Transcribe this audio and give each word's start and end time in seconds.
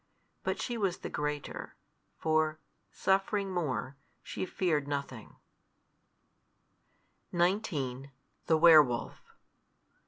But 0.43 0.59
she 0.59 0.79
was 0.79 0.97
the 0.97 1.11
greater, 1.11 1.75
for, 2.17 2.57
suffering 2.89 3.51
more, 3.51 3.97
she 4.23 4.47
feared 4.47 4.87
nothing. 4.87 5.35
XIX. 7.31 8.07
THE 8.47 8.57
WERE 8.57 8.81
WOLF. 8.81 9.35